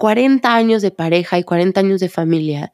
[0.00, 2.72] 40 años de pareja y 40 años de familia,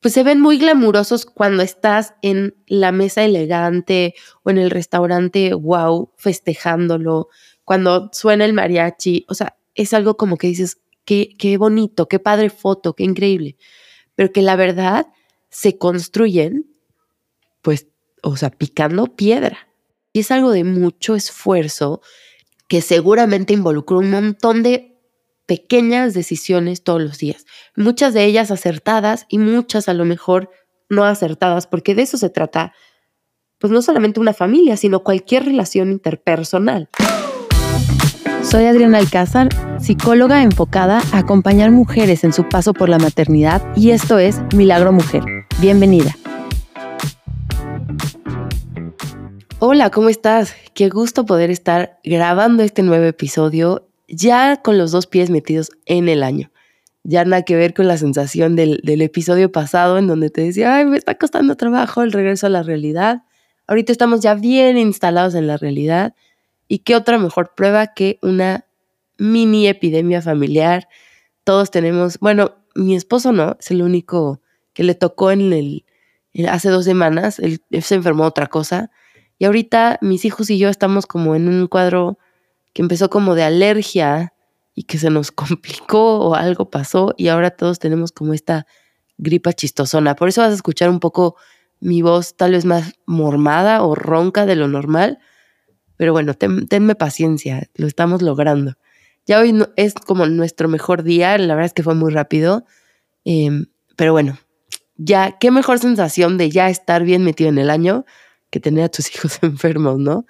[0.00, 4.14] pues se ven muy glamurosos cuando estás en la mesa elegante
[4.44, 7.30] o en el restaurante, wow, festejándolo,
[7.64, 12.20] cuando suena el mariachi, o sea, es algo como que dices, qué, qué bonito, qué
[12.20, 13.56] padre foto, qué increíble,
[14.14, 15.08] pero que la verdad
[15.50, 16.70] se construyen,
[17.60, 17.88] pues,
[18.22, 19.66] o sea, picando piedra.
[20.12, 22.02] Y es algo de mucho esfuerzo
[22.68, 24.95] que seguramente involucra un montón de
[25.46, 30.50] pequeñas decisiones todos los días, muchas de ellas acertadas y muchas a lo mejor
[30.88, 32.72] no acertadas, porque de eso se trata,
[33.58, 36.88] pues no solamente una familia, sino cualquier relación interpersonal.
[38.42, 39.48] Soy Adriana Alcázar,
[39.80, 44.92] psicóloga enfocada a acompañar mujeres en su paso por la maternidad y esto es Milagro
[44.92, 45.24] Mujer.
[45.60, 46.14] Bienvenida.
[49.58, 50.54] Hola, ¿cómo estás?
[50.74, 56.08] Qué gusto poder estar grabando este nuevo episodio ya con los dos pies metidos en
[56.08, 56.50] el año.
[57.02, 60.84] Ya nada que ver con la sensación del, episodio pasado en donde te decía, ay,
[60.86, 63.22] me está costando trabajo el regreso a la realidad.
[63.68, 66.14] Ahorita estamos ya bien instalados en la realidad.
[66.68, 68.66] ¿Y qué otra mejor prueba que una
[69.18, 70.88] mini epidemia familiar?
[71.44, 74.40] Todos tenemos, bueno, mi esposo no, es el único
[74.72, 75.84] que le tocó en el,
[76.48, 78.90] hace dos semanas, él se enfermó otra cosa.
[79.38, 82.18] Y ahorita mis hijos y yo estamos como en un cuadro
[82.76, 84.34] que empezó como de alergia
[84.74, 88.66] y que se nos complicó o algo pasó y ahora todos tenemos como esta
[89.16, 90.14] gripa chistosona.
[90.14, 91.36] Por eso vas a escuchar un poco
[91.80, 95.20] mi voz tal vez más mormada o ronca de lo normal.
[95.96, 98.74] Pero bueno, tenme paciencia, lo estamos logrando.
[99.24, 102.66] Ya hoy es como nuestro mejor día, la verdad es que fue muy rápido.
[103.24, 104.36] Em, pero bueno,
[104.98, 108.04] ya, qué mejor sensación de ya estar bien metido en el año
[108.50, 110.26] que tener a tus hijos enfermos, ¿no?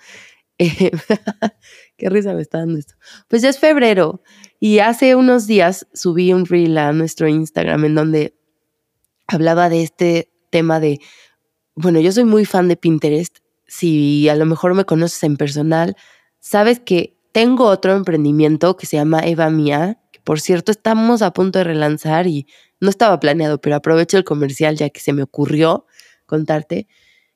[0.59, 0.93] Eh,
[1.97, 2.95] qué risa me está dando esto.
[3.29, 4.23] Pues ya es febrero
[4.61, 8.39] y hace unos días subí un reel a nuestro Instagram en donde
[9.27, 11.01] hablaba de este tema de,
[11.75, 13.39] bueno, yo soy muy fan de Pinterest.
[13.67, 15.97] Si a lo mejor me conoces en personal,
[16.39, 21.33] sabes que tengo otro emprendimiento que se llama Eva Mía, que por cierto estamos a
[21.33, 22.47] punto de relanzar y
[22.81, 25.87] no estaba planeado, pero aprovecho el comercial ya que se me ocurrió
[26.27, 26.89] contarte.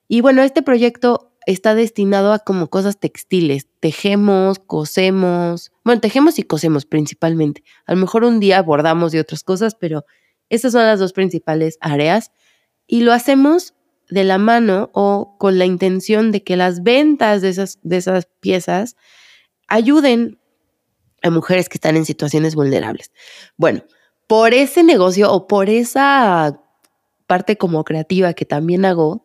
[0.09, 3.69] Y bueno, este proyecto está destinado a como cosas textiles.
[3.81, 5.73] Tejemos, cosemos.
[5.85, 7.65] Bueno, tejemos y cosemos principalmente.
[7.87, 10.05] A lo mejor un día bordamos de otras cosas, pero
[10.51, 12.31] esas son las dos principales áreas.
[12.87, 13.75] Y lo hacemos
[14.11, 18.27] de la mano o con la intención de que las ventas de esas, de esas
[18.41, 18.97] piezas
[19.69, 20.39] ayuden
[21.23, 23.13] a mujeres que están en situaciones vulnerables.
[23.57, 23.85] Bueno,
[24.27, 26.61] por ese negocio o por esa
[27.27, 29.23] parte como creativa que también hago,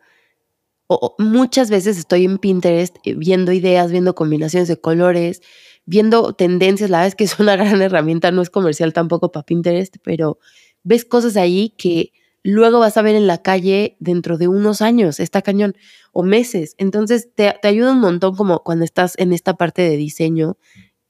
[0.88, 5.42] o, muchas veces estoy en Pinterest eh, viendo ideas, viendo combinaciones de colores,
[5.84, 6.90] viendo tendencias.
[6.90, 10.38] La verdad es que es una gran herramienta, no es comercial tampoco para Pinterest, pero
[10.82, 15.18] ves cosas ahí que luego vas a ver en la calle dentro de unos años,
[15.18, 15.76] está cañón,
[16.12, 16.74] o meses.
[16.78, 20.56] Entonces te, ayuda un montón como cuando estás en esta parte de diseño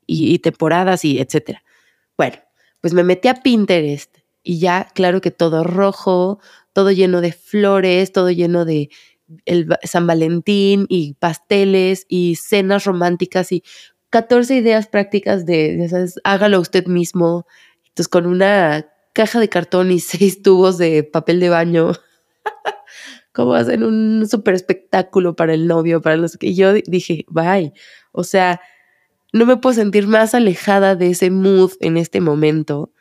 [0.06, 1.62] y, y temporadas y etcétera.
[2.16, 2.36] Bueno,
[2.80, 6.38] pues me metí a Pinterest y ya, claro que todo rojo,
[6.72, 8.90] todo lleno de flores, todo lleno de
[9.44, 13.62] el San Valentín y pasteles y cenas románticas y
[14.10, 16.20] 14 ideas prácticas de, ¿sabes?
[16.24, 17.46] hágalo usted mismo.
[17.88, 21.92] Entonces, con una caja de cartón y seis tubos de papel de baño,
[23.32, 27.72] como hacen un super espectáculo para el novio, para los que yo dije, bye.
[28.12, 28.60] O sea,
[29.32, 32.92] no me puedo sentir más alejada de ese mood en este momento.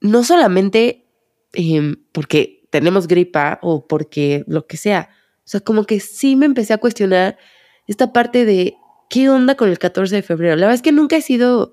[0.00, 1.06] No solamente
[1.52, 5.08] em, porque tenemos gripa o porque lo que sea,
[5.48, 7.38] o sea, como que sí me empecé a cuestionar
[7.86, 8.76] esta parte de
[9.08, 10.56] qué onda con el 14 de febrero.
[10.56, 11.72] La verdad es que nunca he sido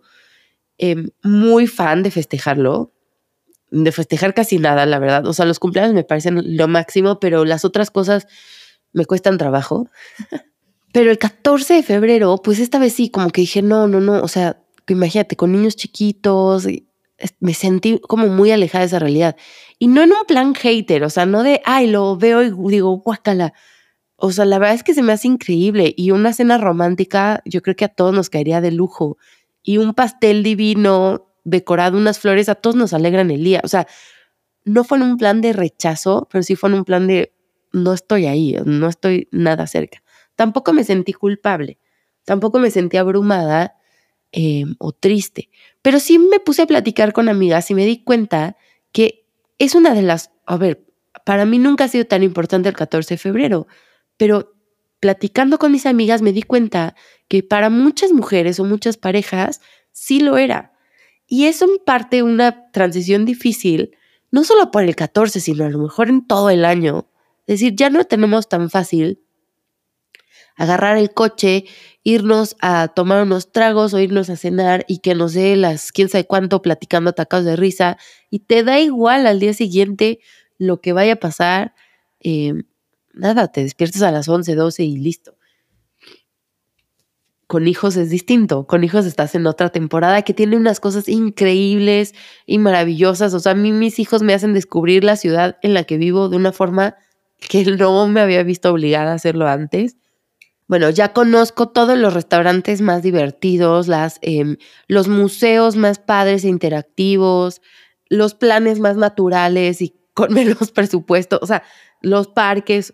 [0.78, 2.94] em, muy fan de festejarlo,
[3.72, 5.28] de festejar casi nada, la verdad.
[5.28, 8.28] O sea, los cumpleaños me parecen lo máximo, pero las otras cosas
[8.94, 9.90] me cuestan trabajo.
[10.94, 14.22] pero el 14 de febrero, pues esta vez sí, como que dije, no, no, no,
[14.22, 16.66] o sea, imagínate, con niños chiquitos,
[17.40, 19.36] me sentí como muy alejada de esa realidad.
[19.80, 22.98] Y no en un plan hater, o sea, no de, ay, lo veo y digo,
[22.98, 23.54] guácala.
[24.18, 25.94] O sea, la verdad es que se me hace increíble.
[25.96, 29.18] Y una cena romántica, yo creo que a todos nos caería de lujo.
[29.62, 33.62] Y un pastel divino, decorado, unas flores, a todos nos alegran el día.
[33.64, 33.88] O sea,
[34.66, 37.34] no fue en un plan de rechazo, pero sí fue en un plan de,
[37.72, 40.02] no estoy ahí, no estoy nada cerca.
[40.36, 41.80] Tampoco me sentí culpable,
[42.26, 43.75] tampoco me sentí abrumada
[44.36, 45.50] em, o triste,
[45.82, 48.58] pero sí me puse a platicar con amigas y me di cuenta
[48.92, 49.26] que
[49.60, 50.86] es una de las, a ver,
[51.24, 53.68] para mí nunca ha sido tan importante el 14 de febrero,
[54.18, 54.54] pero
[55.00, 56.96] platicando con mis amigas me di cuenta
[57.28, 59.62] que para muchas mujeres o muchas parejas
[59.92, 60.74] sí lo era.
[61.28, 63.96] Y es en parte una transición difícil,
[64.32, 67.08] no solo por el 14, sino a lo mejor en todo el año.
[67.48, 69.25] Es decir, ya no tenemos tan fácil
[70.56, 71.66] agarrar el coche,
[72.04, 76.10] irnos a tomar unos tragos o irnos a cenar y que nos dé las quién
[76.10, 77.98] sabe cuánto platicando atacados de risa
[78.30, 80.20] y te da igual al día siguiente
[80.58, 81.74] lo que vaya a pasar.
[82.20, 82.54] Eh,
[83.14, 85.38] nada, te despiertas a las 11, 12 y listo
[87.48, 88.66] con hijos es distinto.
[88.68, 92.14] Con hijos estás en otra temporada que tiene unas cosas increíbles
[92.46, 93.34] y maravillosas.
[93.34, 96.30] O sea, a mí mis hijos me hacen descubrir la ciudad en la que vivo
[96.30, 96.96] de una forma
[97.50, 99.98] que no me había visto obligada a hacerlo antes.
[100.68, 104.58] Bueno, ya conozco todos los restaurantes más divertidos, las, em,
[104.88, 107.62] los museos más padres e interactivos,
[108.10, 111.40] los planes más naturales y con menos presupuesto.
[111.42, 111.64] O sea,
[112.02, 112.94] los parques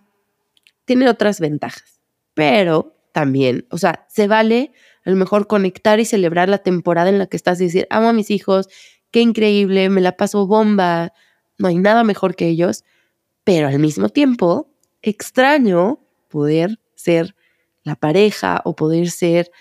[0.85, 2.01] tienen otras ventajas.
[2.33, 3.67] Pero también.
[3.71, 4.71] O sea, se vale
[5.05, 8.09] a lo mejor conectar y celebrar la temporada en la que estás y decir, amo
[8.09, 8.69] a mis hijos,
[9.11, 11.13] qué increíble, me la paso bomba,
[11.57, 12.83] no hay nada mejor que ellos,
[13.43, 14.69] pero al mismo tiempo
[15.01, 17.35] extraño poder ser
[17.83, 19.51] la pareja o poder ser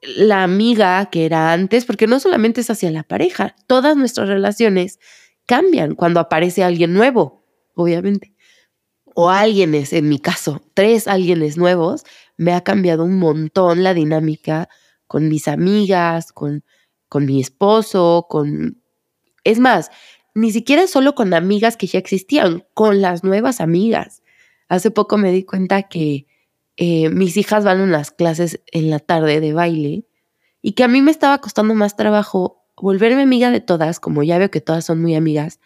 [0.00, 4.98] la amiga que era antes, porque no solamente es hacia la pareja, todas nuestras relaciones
[5.46, 7.44] cambian cuando aparece alguien nuevo,
[7.74, 8.34] obviamente.
[9.14, 12.04] O alguienes, en mi caso, tres alguienes nuevos,
[12.36, 14.68] me ha cambiado un montón la dinámica
[15.06, 16.64] con mis amigas, con,
[17.08, 18.82] con mi esposo, con...
[19.44, 19.90] Es más,
[20.34, 24.22] ni siquiera solo con amigas que ya existían, con las nuevas amigas.
[24.68, 26.26] Hace poco me di cuenta que
[26.76, 30.06] eh, mis hijas van a unas clases en la tarde de baile
[30.60, 34.38] y que a mí me estaba costando más trabajo volverme amiga de todas, como ya
[34.38, 35.60] veo que todas son muy amigas,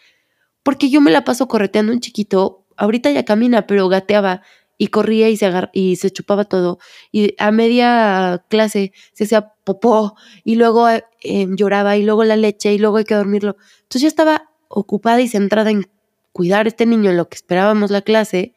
[0.62, 4.42] porque yo me la paso correteando un chiquito, ahorita ya camina, pero gateaba
[4.76, 6.78] y corría y se, y se chupaba todo.
[7.10, 10.14] Y a media clase se hacía popó
[10.44, 11.02] y luego eh,
[11.50, 13.56] lloraba y luego la leche y luego hay que dormirlo.
[13.82, 15.90] Entonces yo estaba ocupada y centrada en
[16.32, 18.54] cuidar a este niño en lo que esperábamos la clase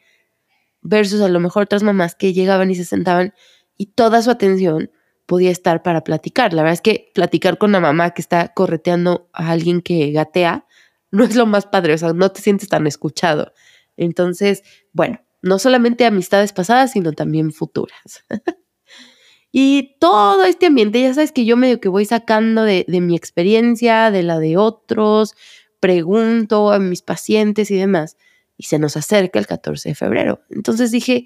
[0.82, 3.34] versus a lo mejor otras mamás que llegaban y se sentaban
[3.78, 4.92] y toda su atención
[5.26, 6.54] podía estar para platicar.
[6.54, 10.66] La verdad es que platicar con una mamá que está correteando a alguien que gatea
[11.12, 13.54] no es lo más padre, o sea, no te sientes tan escuchado.
[13.98, 14.64] Entonces,
[14.94, 18.26] bueno, no solamente amistades pasadas, sino también futuras.
[19.52, 23.16] y todo este ambiente, ya sabes que yo medio que voy sacando de, de mi
[23.16, 25.36] experiencia, de la de otros,
[25.80, 28.18] pregunto a mis pacientes y demás.
[28.62, 30.42] Y se nos acerca el 14 de febrero.
[30.52, 31.26] Entonces dije,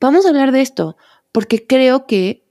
[0.00, 0.96] vamos a hablar de esto,
[1.32, 2.46] porque creo que,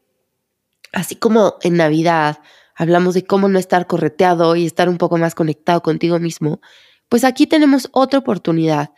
[0.92, 2.40] así como en Navidad
[2.76, 6.60] hablamos de cómo no estar correteado y estar un poco más conectado contigo mismo,
[7.08, 8.90] pues aquí tenemos otra oportunidad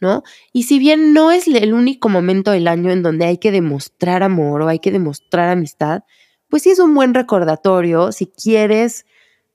[0.00, 0.22] ¿no?
[0.52, 4.22] Y si bien no es el único momento del año en donde hay que demostrar
[4.22, 6.02] amor o hay que demostrar amistad,
[6.48, 8.12] pues sí es un buen recordatorio.
[8.12, 9.06] Si quieres,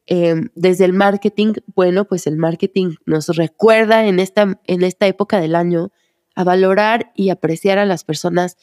[0.05, 5.39] em, desde el marketing, bueno, pues el marketing nos recuerda en esta, en esta época
[5.39, 5.91] del año
[6.35, 8.57] a valorar y apreciar a las personas,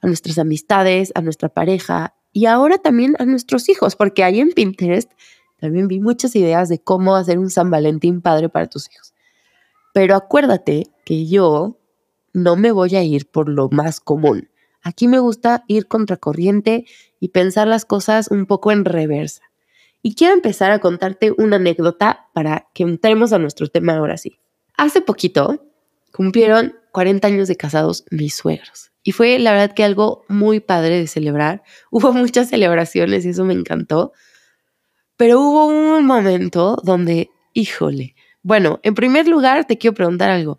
[0.00, 4.52] a nuestras amistades, a nuestra pareja y ahora también a nuestros hijos, porque ahí en
[4.52, 5.12] Pinterest
[5.60, 9.14] también vi muchas ideas de cómo hacer un San Valentín padre para tus hijos.
[9.94, 11.78] Pero acuérdate que yo
[12.32, 14.48] no me voy a ir por lo más común.
[14.82, 16.86] Aquí me gusta ir contracorriente
[17.20, 19.51] y pensar las cosas un poco en reversa.
[20.02, 24.38] Y quiero empezar a contarte una anécdota para que entremos a nuestro tema ahora sí.
[24.76, 25.64] Hace poquito
[26.12, 28.90] cumplieron 40 años de casados mis suegros.
[29.04, 31.62] Y fue la verdad que algo muy padre de celebrar.
[31.90, 34.12] Hubo muchas celebraciones y eso me encantó.
[35.16, 40.58] Pero hubo un momento donde, híjole, bueno, en primer lugar te quiero preguntar algo.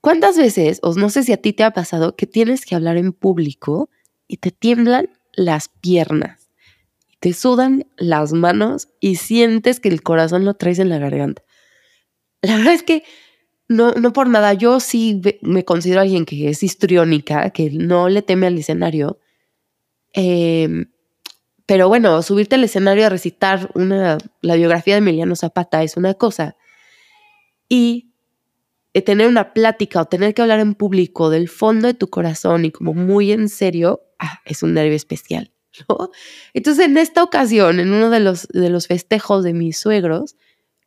[0.00, 2.96] ¿Cuántas veces, o no sé si a ti te ha pasado, que tienes que hablar
[2.96, 3.90] en público
[4.26, 6.39] y te tiemblan las piernas,
[7.20, 11.42] te sudan las manos y sientes que el corazón lo traes en la garganta?
[12.42, 13.04] La verdad es que
[13.68, 18.22] no, no por nada, yo sí me considero alguien que es histriónica, que no le
[18.22, 19.20] teme al escenario.
[20.12, 20.90] Em,
[21.66, 26.14] pero bueno, subirte al escenario a recitar una, la biografía de Emiliano Zapata es una
[26.14, 26.56] cosa.
[27.68, 28.10] Y
[28.92, 32.64] eh, tener una plática o tener que hablar en público del fondo de tu corazón
[32.64, 35.52] y como muy en serio, ah, es un nervio especial.
[35.88, 36.10] ¿No?
[36.54, 40.36] Entonces, en esta ocasión, en uno de los, de los festejos de mis suegros,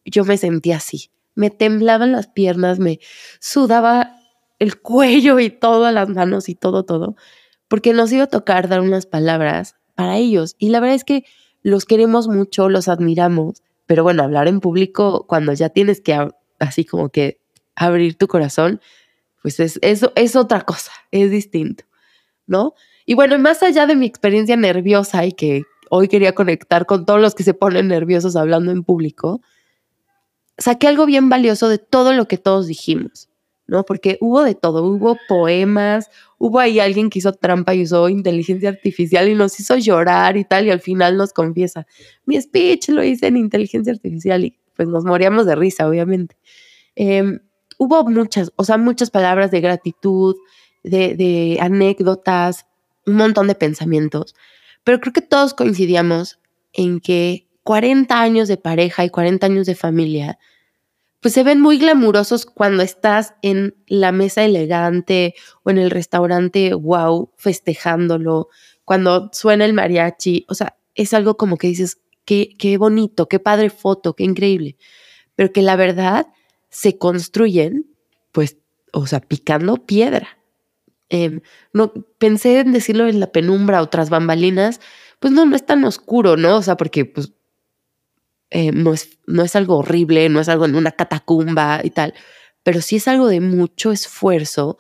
[0.05, 1.11] yo me sentí así.
[1.35, 2.99] Me temblaban las piernas, me
[3.39, 4.17] sudaba
[4.59, 7.15] el cuello y todas las manos y todo, todo,
[7.67, 10.55] porque nos iba a tocar dar unas palabras para ellos.
[10.59, 11.25] Y la verdad es que
[11.61, 16.17] los queremos mucho, los admiramos, pero bueno, hablar en público cuando ya tienes que
[16.59, 17.39] así como que
[17.75, 18.79] abrir tu corazón,
[19.41, 21.83] pues es, eso es otra cosa, es distinto,
[22.47, 22.73] ¿no?
[23.05, 27.21] Y bueno, más allá de mi experiencia nerviosa y que hoy quería conectar con todos
[27.21, 29.41] los que se ponen nerviosos hablando en público,
[30.57, 33.29] saqué algo bien valioso de todo lo que todos dijimos,
[33.67, 33.83] ¿no?
[33.83, 38.69] Porque hubo de todo, hubo poemas, hubo ahí alguien que hizo trampa y usó inteligencia
[38.69, 41.85] artificial y nos hizo llorar y tal, y al final nos confiesa,
[42.25, 46.35] mi speech lo hice en inteligencia artificial y pues nos moríamos de risa, obviamente.
[46.95, 47.39] Em,
[47.77, 50.35] hubo muchas, o sea, muchas palabras de gratitud,
[50.83, 52.65] de, de anécdotas,
[53.05, 54.35] un montón de pensamientos,
[54.83, 56.39] pero creo que todos coincidíamos
[56.73, 60.39] en que 40 años de pareja y 40 años de familia,
[61.21, 66.73] pues se ven muy glamurosos cuando estás en la mesa elegante o en el restaurante,
[66.73, 68.49] wow, festejándolo,
[68.83, 73.39] cuando suena el mariachi, o sea, es algo como que dices, qué, qué bonito, qué
[73.39, 74.75] padre foto, qué increíble,
[75.35, 76.27] pero que la verdad
[76.69, 77.87] se construyen,
[78.33, 78.57] pues,
[78.91, 80.37] o sea, picando piedra.
[81.13, 81.41] Em,
[81.73, 84.81] no, pensé en decirlo en la penumbra o tras bambalinas,
[85.19, 86.57] pues no, no es tan oscuro, ¿no?
[86.57, 87.33] O sea, porque pues
[88.49, 92.15] eh, no, es, no es algo horrible, no es algo en una catacumba y tal,
[92.63, 94.79] pero sí es algo de mucho esfuerzo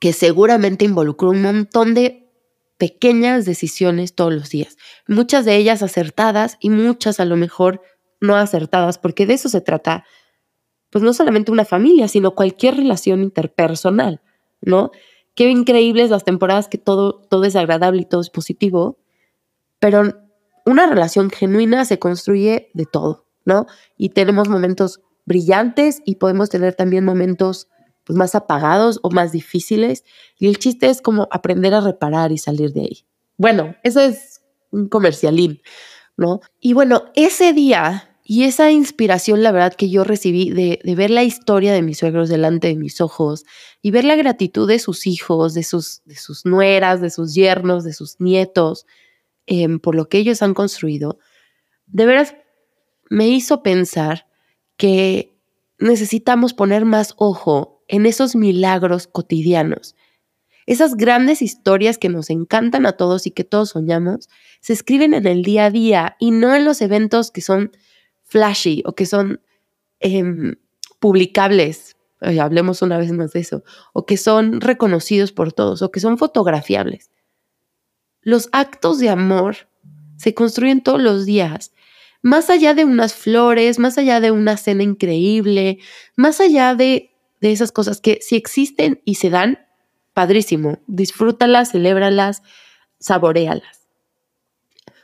[0.00, 2.32] que seguramente involucró un montón de
[2.78, 7.82] pequeñas decisiones todos los días, muchas de ellas acertadas y muchas a lo mejor
[8.22, 10.06] no acertadas, porque de eso se trata,
[10.88, 14.22] pues no solamente una familia, sino cualquier relación interpersonal,
[14.62, 14.92] ¿no?
[15.38, 18.98] Qué increíbles las temporadas que todo, todo es agradable y todo es positivo,
[19.78, 20.02] pero
[20.66, 23.66] una relación genuina se construye de todo, ¿no?
[23.96, 27.68] Y tenemos momentos brillantes y podemos tener también momentos
[28.02, 30.02] pues, más apagados o más difíciles.
[30.40, 33.06] Y el chiste es como aprender a reparar y salir de ahí.
[33.36, 34.42] Bueno, eso es
[34.72, 35.62] un comercialín,
[36.16, 36.40] ¿no?
[36.58, 41.24] Y bueno, ese día y esa inspiración, la verdad, que yo recibí de, ver la
[41.24, 43.44] historia de mis suegros delante de mis ojos
[43.82, 47.84] y ver la gratitud de sus hijos, de sus, de sus nueras, de sus yernos,
[47.84, 48.86] de sus nietos,
[49.50, 51.18] Em, por lo que ellos han construido,
[51.86, 52.36] de veras
[53.08, 54.26] me hizo pensar
[54.76, 55.34] que
[55.78, 59.96] necesitamos poner más ojo en esos milagros cotidianos.
[60.66, 64.28] Esas grandes historias que nos encantan a todos y que todos soñamos,
[64.60, 67.72] se escriben en el día a día y no en los eventos que son
[68.28, 69.40] flashy o que son
[70.00, 70.54] em,
[71.00, 76.00] publicables, hablemos una vez más de eso, o que son reconocidos por todos, o que
[76.00, 77.10] son fotografiables.
[78.22, 79.68] Los actos de amor
[80.16, 81.72] se construyen todos los días,
[82.20, 85.78] más allá de unas flores, más allá de una cena increíble,
[86.16, 89.60] más allá de, de esas cosas que si existen y se dan,
[90.12, 92.42] padrísimo, disfrútalas, celébralas,
[92.98, 93.86] saborealas.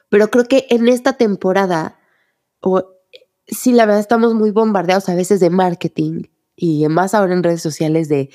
[0.09, 1.99] Pero creo que en esta temporada,
[2.61, 2.93] o
[3.46, 6.22] sí, la verdad estamos muy bombardeados a veces de marketing
[6.56, 8.30] y más ahora en redes sociales de,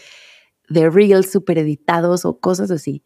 [0.70, 3.04] de reels super editados o cosas así.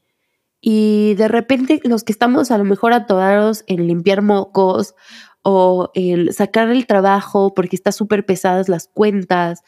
[0.61, 4.95] Y de repente los que estamos a lo mejor atorados en limpiar mocos
[5.41, 9.61] o el sacar el trabajo porque está súper pesadas las cuentas,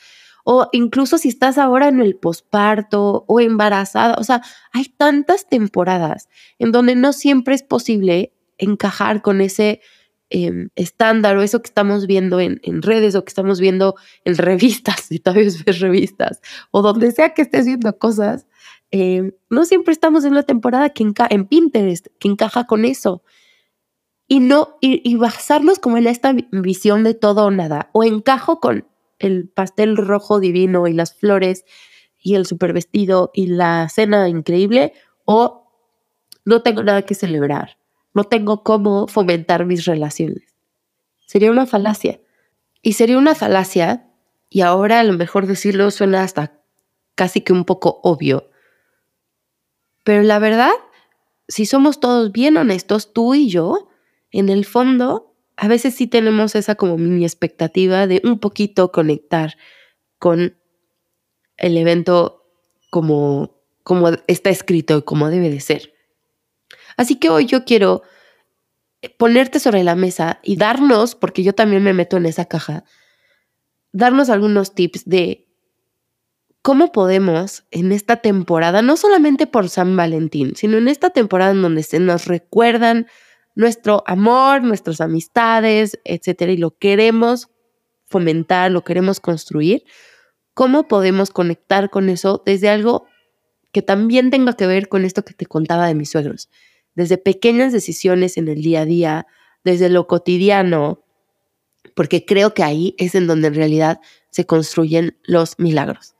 [0.46, 6.30] o incluso si estás ahora en el posparto o embarazada, o sea, hay tantas temporadas
[6.60, 9.82] en donde no siempre es posible encajar con ese
[10.30, 14.38] em, estándar o eso que estamos viendo en, en, redes o que estamos viendo en
[14.38, 16.42] revistas, si todavía ves revistas,
[16.72, 18.48] o donde sea que estés viendo cosas,
[18.92, 23.24] eh, no siempre estamos en una temporada que en Pinterest, que encaja con eso.
[24.28, 27.90] Y no, y, basarnos como en esta visión de todo o nada.
[27.94, 28.88] O encajo con
[29.20, 31.66] el pastel rojo divino y las flores
[32.20, 34.94] y el super vestido y la cena increíble,
[35.26, 35.70] o
[36.44, 37.78] no tengo nada que celebrar.
[38.16, 40.56] No tengo cómo fomentar mis relaciones.
[41.28, 42.20] Sería una falacia.
[42.82, 44.10] Y sería una falacia,
[44.50, 46.60] y ahora a lo mejor decirlo suena hasta
[47.14, 48.50] casi que un poco obvio,
[50.06, 50.72] pero la verdad,
[51.48, 53.90] si somos todos bien honestos, tú y yo,
[54.30, 59.58] en el fondo, a veces sí tenemos esa como mini expectativa de un poquito conectar
[60.20, 60.58] con
[61.58, 62.46] el evento
[62.92, 65.95] como, como está escrito y como debe de ser.
[66.98, 68.04] Así que hoy yo quiero
[69.18, 72.84] ponerte sobre la mesa y darnos, porque yo también me meto en esa caja,
[73.92, 75.46] darnos algunos tips de
[76.66, 81.62] ¿Cómo podemos en esta temporada, no solamente por San Valentín, sino en esta temporada en
[81.62, 83.06] donde se nos recuerdan
[83.54, 87.50] nuestro amor, nuestras amistades, etcétera, y lo queremos
[88.08, 89.84] fomentar, lo queremos construir,
[90.56, 93.06] cómo podemos conectar con eso desde algo
[93.72, 96.50] que también tenga que ver con esto que te contaba de mis suegros,
[96.96, 99.28] desde pequeñas decisiones en el día a día,
[99.64, 101.04] desde lo cotidiano,
[101.94, 106.16] porque creo que ahí es en donde en realidad se construyen los milagros.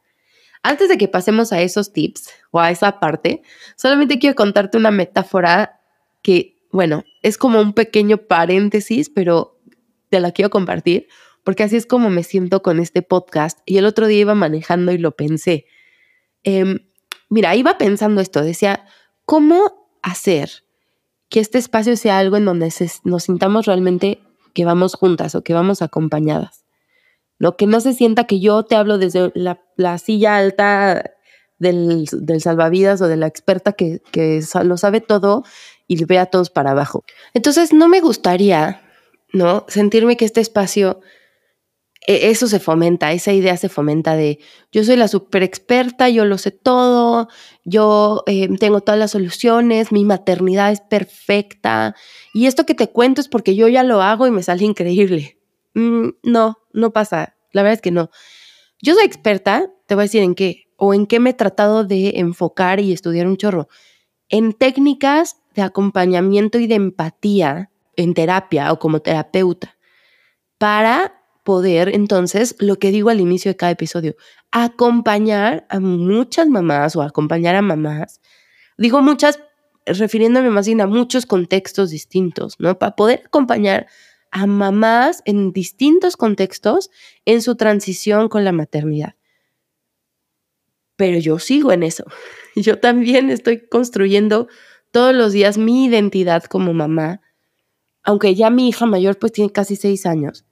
[0.64, 3.42] Antes de que pasemos a esos tips o a esa parte,
[3.76, 5.82] solamente quiero contarte una metáfora
[6.22, 9.62] que bueno, es como un pequeño paréntesis, pero
[10.10, 11.08] te la quiero compartir
[11.46, 13.60] porque así es como me siento con este podcast.
[13.66, 15.68] Y el otro día iba manejando y lo pensé.
[16.44, 16.80] Em,
[17.30, 18.86] mira, iba pensando esto, decía,
[19.24, 20.65] ¿cómo hacer
[21.30, 22.72] que este espacio sea algo en donde
[23.04, 24.20] nos sintamos realmente
[24.54, 26.66] que vamos juntas o que vamos acompañadas?
[27.38, 31.12] Lo que no se sienta que yo te hablo desde la, silla alta
[31.60, 32.08] del,
[32.40, 35.44] salvavidas o de la experta que, que lo sabe todo
[35.88, 37.04] y ve a todos para abajo.
[37.34, 38.82] Entonces, no me gustaría,
[39.34, 39.66] ¿no?
[39.68, 41.02] Sentirme que este espacio
[42.08, 44.40] eso se fomenta, esa idea se fomenta de
[44.72, 47.28] yo soy la super experta, yo lo sé todo,
[47.64, 51.96] yo eh, tengo todas las soluciones, mi maternidad es perfecta
[52.34, 55.40] y esto que te cuento es porque yo ya lo hago y me sale increíble.
[55.74, 58.10] Mm, no, no pasa, la verdad es que no.
[58.82, 61.84] Yo soy experta, te voy a decir en qué, o en qué me he tratado
[61.84, 63.68] de enfocar y estudiar un chorro,
[64.30, 69.78] en técnicas de acompañamiento y de empatía en terapia o como terapeuta
[70.58, 74.16] para poder entonces, lo que digo al inicio de cada episodio,
[74.52, 78.20] acompañar a muchas mamás o acompañar a mamás.
[78.78, 79.40] Digo muchas
[79.86, 82.78] refiriéndome más bien a muchos contextos distintos, ¿no?
[82.80, 83.86] Para poder acompañar
[84.32, 86.90] a mamás en distintos contextos
[87.26, 89.16] en su transición con la maternidad.
[90.96, 92.06] Pero yo sigo en eso.
[92.56, 94.48] Yo también estoy construyendo
[94.92, 97.22] todos los días mi identidad como mamá,
[98.02, 100.46] aunque ya mi hija mayor pues tiene casi seis años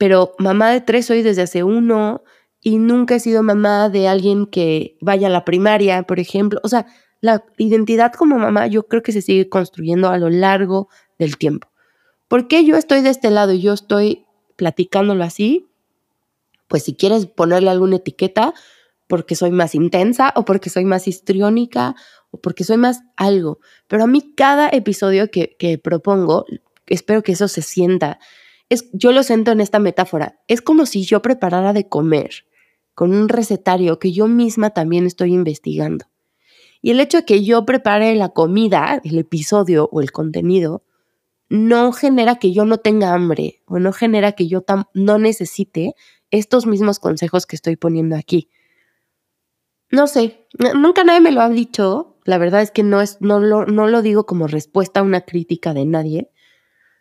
[0.00, 2.24] pero mamá de tres soy desde hace uno
[2.62, 6.58] y nunca he sido mamá de alguien que vaya a la primaria, por ejemplo.
[6.62, 6.86] O sea,
[7.20, 10.88] la identidad como mamá yo creo que se sigue construyendo a lo largo
[11.18, 11.68] del tiempo.
[12.28, 14.24] ¿Por qué yo estoy de este lado y yo estoy
[14.56, 15.68] platicándolo así?
[16.66, 18.54] Pues si quieres ponerle alguna etiqueta,
[19.06, 21.94] porque soy más intensa o porque soy más histriónica
[22.30, 23.58] o porque soy más algo.
[23.86, 26.46] Pero a mí cada episodio que, que propongo,
[26.86, 28.18] espero que eso se sienta
[28.92, 32.46] yo lo siento en esta metáfora, es como si yo preparara de comer
[32.94, 36.06] con un recetario que yo misma también estoy investigando.
[36.82, 40.84] Y el hecho de que yo prepare la comida, el episodio o el contenido,
[41.48, 44.64] no genera que yo no tenga hambre o no genera que yo
[44.94, 45.94] no necesite
[46.30, 48.50] estos mismos consejos que estoy poniendo aquí.
[49.90, 52.18] No sé, nunca nadie me lo ha dicho.
[52.24, 55.22] La verdad es que no, es, no, lo, no lo digo como respuesta a una
[55.22, 56.30] crítica de nadie.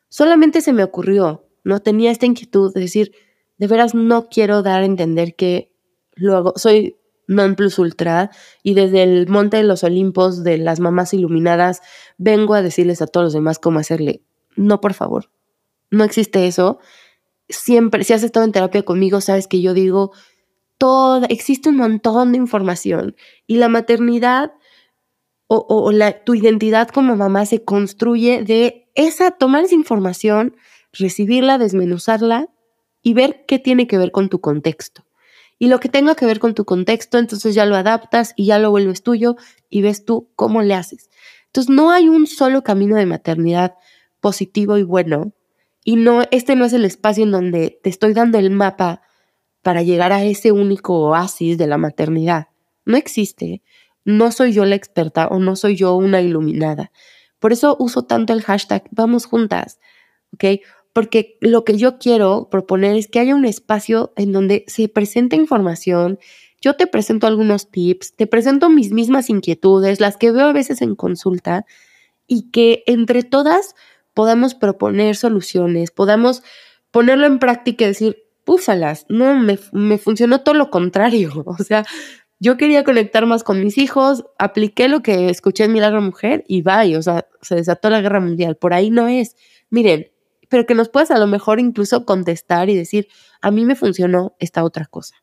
[0.07, 3.11] Solamente se me ocurrió no tenía esta inquietud de decir,
[3.57, 5.71] de veras no quiero dar a entender que
[6.15, 8.31] luego soy non plus ultra
[8.63, 11.81] y desde el monte de los Olimpos de las mamás iluminadas
[12.17, 14.23] vengo a decirles a todos los demás cómo hacerle.
[14.55, 15.29] No, por favor.
[15.91, 16.79] No existe eso.
[17.47, 20.11] Siempre, si has estado en terapia conmigo, sabes que yo digo,
[20.79, 24.53] toda, existe un montón de información y la maternidad
[25.47, 30.55] o, o la, tu identidad como mamá se construye de esa, tomar esa información,
[30.91, 32.49] recibirla, desmenuzarla
[33.01, 35.05] y ver qué tiene que ver con tu contexto.
[35.57, 38.59] Y lo que tenga que ver con tu contexto, entonces ya lo adaptas y ya
[38.59, 39.35] lo vuelves tuyo
[39.69, 41.09] y ves tú cómo le haces.
[41.47, 43.75] Entonces no hay un solo camino de maternidad
[44.21, 45.33] positivo y bueno.
[45.83, 49.01] Y no, este no es el espacio en donde te estoy dando el mapa
[49.61, 52.47] para llegar a ese único oasis de la maternidad.
[52.85, 53.61] No existe.
[54.05, 56.91] No soy yo la experta o no soy yo una iluminada.
[57.39, 59.79] Por eso uso tanto el hashtag vamos juntas,
[60.33, 60.61] ¿ok?
[60.99, 65.37] Porque lo que yo quiero proponer es que haya un espacio en donde se presente
[65.37, 66.19] información,
[66.59, 70.81] yo te presento algunos tips, te presento mis mismas inquietudes, las que veo a veces
[70.81, 71.65] en consulta,
[72.27, 73.75] y que entre todas
[74.13, 76.43] podamos proponer soluciones, podamos
[76.91, 81.31] ponerlo en práctica y decir, púfalas, no, me, me funcionó todo lo contrario.
[81.45, 81.85] O sea,
[82.39, 86.61] yo quería conectar más con mis hijos, apliqué lo que escuché en Milagro Mujer y
[86.61, 88.57] vaya, o sea, se desató la guerra mundial.
[88.57, 89.37] Por ahí no es.
[89.69, 90.09] Miren,
[90.49, 93.07] pero que nos puedas a lo mejor incluso contestar y decir,
[93.41, 95.15] a mí me funcionó esta otra cosa.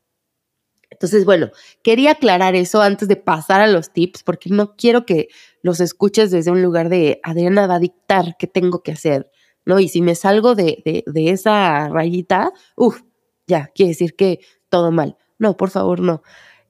[0.90, 1.50] Entonces, bueno,
[1.82, 5.28] quería aclarar eso antes de pasar a los tips, porque no quiero que
[5.62, 9.30] los escuches desde un lugar de Adriana va a dictar qué tengo que hacer,
[9.64, 9.80] ¿no?
[9.80, 13.02] Y si me salgo de, de, esa rayita, uff,
[13.46, 15.16] ya, quiere decir que todo mal.
[15.38, 16.22] No, por favor, no.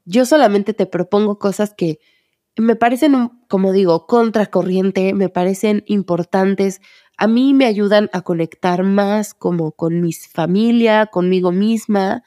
[0.06, 2.00] Yo solamente te propongo cosas que
[2.56, 6.80] me parecen, como digo, contracorriente, me parecen importantes
[7.16, 12.22] a mí me ayudan a conectar más como con mi familia, conmigo misma,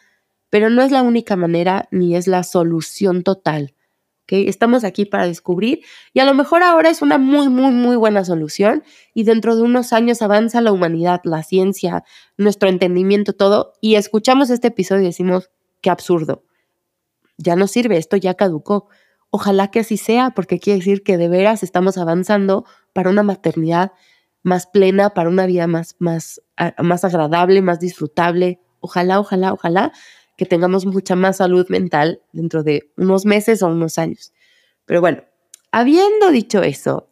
[0.50, 3.76] pero no es la única manera ni es la solución total.
[4.24, 4.48] ¿okay?
[4.48, 5.82] Estamos aquí para descubrir
[6.14, 9.62] y a lo mejor ahora es una muy, muy, muy buena solución y dentro de
[9.62, 12.04] unos años avanza la humanidad, la ciencia,
[12.38, 16.44] nuestro entendimiento, todo y escuchamos este episodio y decimos, qué absurdo,
[17.38, 18.90] ya no sirve, esto ya caducó.
[19.32, 23.92] Ojalá que así sea, porque quiere decir que de veras estamos avanzando para una maternidad
[24.44, 26.42] más plena, para una vida más, más,
[26.78, 28.60] más agradable, más disfrutable.
[28.80, 29.92] Ojalá, ojalá, ojalá
[30.38, 34.32] que tengamos mucha más salud mental dentro de unos meses o unos años.
[34.86, 35.24] Pero bueno,
[35.72, 37.10] habiendo dicho eso,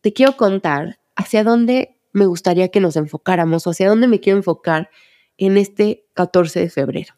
[0.00, 4.38] te quiero contar hacia dónde me gustaría que nos enfocáramos o hacia dónde me quiero
[4.38, 4.90] enfocar
[5.38, 7.14] en este 14 de febrero.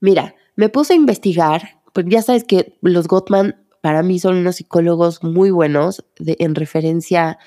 [0.00, 4.56] Mira, me puse a investigar, pues ya sabes que los Gottman para mí son unos
[4.56, 7.38] psicólogos muy buenos en referencia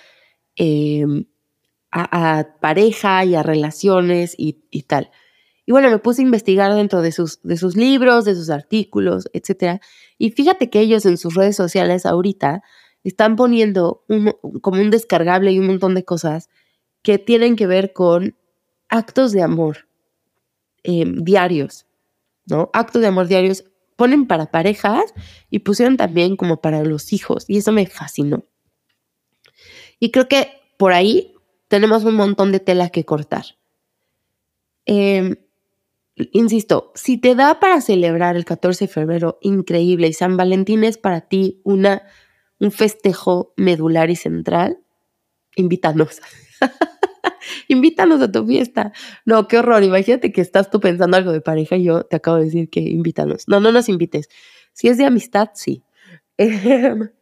[0.64, 1.26] em,
[1.92, 5.10] a, pareja y a relaciones y, tal.
[5.66, 9.28] Y bueno, me puse a investigar dentro de sus, de sus libros, de sus artículos,
[9.34, 9.82] etc.
[10.20, 12.62] Y fíjate que ellos en sus redes sociales ahorita
[13.04, 14.06] están poniendo
[14.62, 16.50] como un descargable y un montón de cosas
[17.02, 18.36] que tienen que ver con
[18.88, 19.88] actos de amor
[20.84, 21.88] em, diarios,
[22.46, 22.70] ¿no?
[22.74, 23.64] Actos de amor diarios
[23.96, 25.14] ponen para parejas
[25.50, 28.46] y pusieron también como para los hijos y eso me fascinó.
[30.02, 31.36] Y creo que por ahí
[31.68, 33.46] tenemos un montón de tela que cortar.
[34.88, 35.36] Em,
[36.34, 40.98] insisto, si te da para celebrar el 14 de febrero, increíble, y San Valentín es
[40.98, 42.02] para ti una,
[42.60, 44.80] un festejo medular y central,
[45.56, 46.20] invítanos.
[47.68, 48.92] invítanos a tu fiesta.
[49.24, 49.84] No, qué horror.
[49.84, 52.80] Imagínate que estás tú pensando algo de pareja y yo te acabo de decir que
[52.80, 53.48] invítanos.
[53.48, 54.30] No, no nos invites.
[54.74, 55.84] Si es de amistad, sí.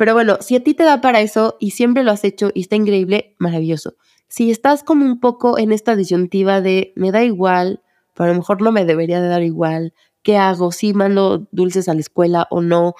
[0.00, 2.62] Pero bueno, si a ti te da para eso y siempre lo has hecho y
[2.62, 3.96] está increíble, maravilloso.
[4.28, 7.82] Si estás como un poco en esta disyuntiva de me da igual,
[8.14, 10.72] pero a lo mejor no me debería de dar igual, ¿qué hago?
[10.72, 12.94] ¿Si mando dulces a la escuela o no?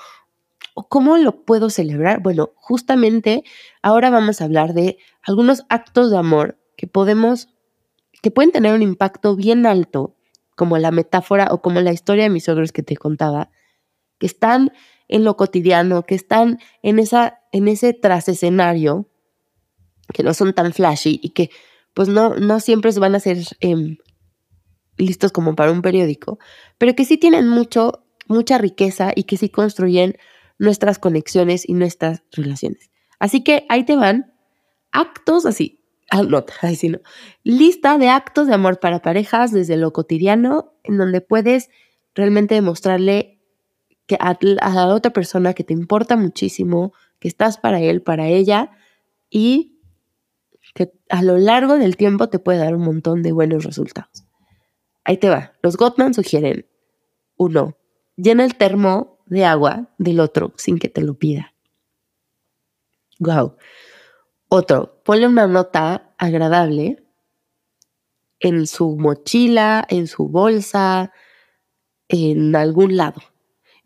[0.74, 2.20] ¿Cómo lo puedo celebrar?
[2.20, 3.44] Bueno, justamente
[3.80, 7.48] ahora vamos a hablar de algunos actos de amor que podemos,
[8.20, 10.16] que pueden tener un impacto bien alto,
[10.54, 13.50] como la metáfora o como la historia de mis suegros que te contaba,
[14.18, 14.70] que están
[15.10, 19.08] en lo cotidiano, que están en, esa, en ese escenario,
[20.14, 21.50] que no son tan flashy y que
[21.92, 23.98] pues no, no siempre van a ser em,
[24.96, 26.38] listos como para un periódico,
[26.78, 30.16] pero que sí tienen mucho, mucha riqueza y que sí construyen
[30.58, 32.90] nuestras conexiones y nuestras relaciones.
[33.18, 34.32] Así que ahí te van
[34.92, 35.82] actos así,
[36.76, 37.00] sí no,
[37.42, 41.70] lista de actos de amor para parejas desde lo cotidiano, en donde puedes
[42.14, 43.39] realmente demostrarle
[44.18, 48.70] a, la otra persona que te importa muchísimo, que estás para él, para ella,
[49.28, 49.78] y
[50.74, 54.24] que a lo largo del tiempo te puede dar un montón de buenos resultados.
[55.04, 55.52] Ahí te va.
[55.62, 56.66] Los Gottman sugieren,
[57.36, 57.76] uno,
[58.16, 61.54] llena el termo de agua del otro sin que te lo pida.
[63.18, 63.56] Wow.
[64.48, 67.04] Otro, ponle una nota agradable
[68.40, 71.12] en su mochila, en su bolsa,
[72.08, 73.20] en algún lado.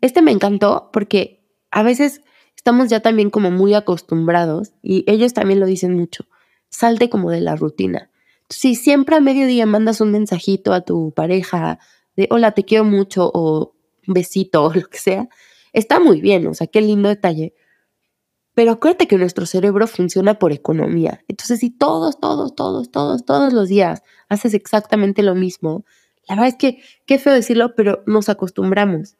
[0.05, 2.21] Este me encantó porque a veces
[2.55, 6.27] estamos ya también como muy acostumbrados y ellos también lo dicen mucho.
[6.69, 8.11] Salte como de la rutina.
[8.47, 11.79] Si siempre a mediodía mandas un mensajito a tu pareja
[12.15, 13.73] de hola, te quiero mucho o
[14.05, 15.27] besito o lo que sea,
[15.73, 17.55] está muy bien, o sea, qué lindo detalle.
[18.53, 21.25] Pero acuérdate que nuestro cerebro funciona por economía.
[21.27, 25.83] Entonces, si todos, todos, todos, todos, todos los días haces exactamente lo mismo,
[26.29, 29.17] la verdad es que, qué feo decirlo, pero nos acostumbramos.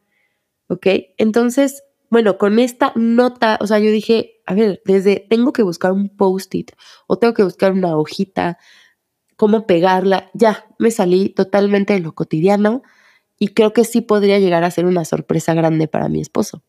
[0.67, 0.87] ¿Ok?
[1.17, 5.91] Entonces, bueno, con esta nota, o sea, yo dije, a ver, desde tengo que buscar
[5.91, 6.71] un post-it
[7.07, 8.57] o tengo que buscar una hojita,
[9.35, 12.83] cómo pegarla, ya, me salí totalmente de lo cotidiano
[13.37, 16.63] y creo que sí podría llegar a ser una sorpresa grande para mi esposo.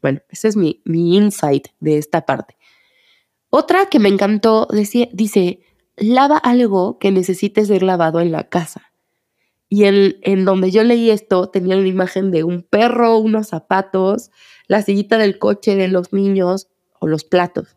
[0.00, 2.56] Bueno, ese es mi, mi insight de esta parte.
[3.50, 5.60] Otra que me encantó dice,
[5.96, 8.89] lava algo que necesite ser lavado en la casa.
[9.70, 14.30] Y en, en donde yo leí esto tenía una imagen de un perro, unos zapatos,
[14.66, 17.76] la sillita del coche de los niños o los platos.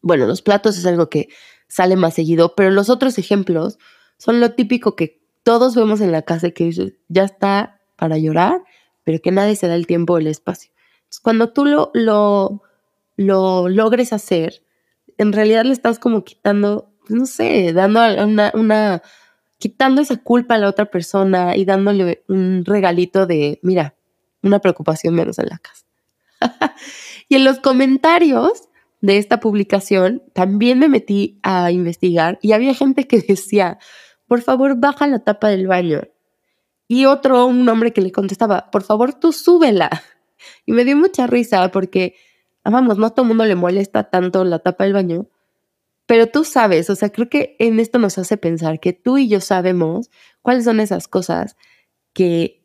[0.00, 1.28] Bueno, los platos es algo que
[1.68, 3.78] sale más seguido, pero los otros ejemplos
[4.16, 6.70] son lo típico que todos vemos en la casa que
[7.08, 8.62] ya está para llorar,
[9.02, 10.70] pero que nadie se da el tiempo o el espacio.
[11.22, 12.62] cuando tú lo, lo,
[13.16, 14.64] lo logres hacer,
[15.18, 19.02] en realidad le estás como quitando, no sé, dando una, una,
[19.64, 23.94] quitando esa culpa a la otra persona y dándole un regalito de, mira,
[24.42, 25.86] una preocupación menos en la casa.
[27.30, 28.68] y en los comentarios
[29.00, 33.78] de esta publicación también me metí a investigar y había gente que decía,
[34.26, 36.02] por favor, baja la tapa del baño.
[36.86, 39.88] Y otro, un hombre que le contestaba, por favor, tú súbela.
[40.66, 42.16] Y me dio mucha risa porque,
[42.62, 45.26] vamos, no a todo el mundo le molesta tanto la tapa del baño,
[46.06, 49.28] pero tú sabes, o sea, creo que en esto nos hace pensar que tú y
[49.28, 50.10] yo sabemos
[50.42, 51.56] cuáles son esas cosas
[52.12, 52.62] que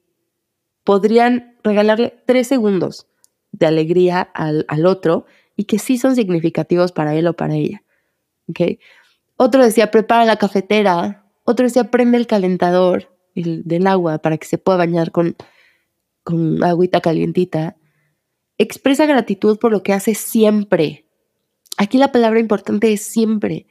[0.83, 3.07] podrían regalarle tres segundos
[3.51, 5.25] de alegría al, al otro
[5.55, 7.83] y que sí son significativos para él o para ella.
[8.47, 8.79] ¿okay?
[9.37, 11.25] Otro decía, prepara la cafetera.
[11.43, 15.35] Otro decía, prende el calentador del agua para que se pueda bañar con,
[16.23, 17.77] con agüita calientita.
[18.57, 21.08] Expresa gratitud por lo que hace siempre.
[21.79, 23.65] Aquí la palabra importante es siempre.